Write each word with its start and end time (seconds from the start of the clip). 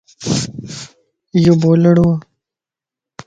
ايو 1.35 1.53
بولڙووَ 1.61 2.13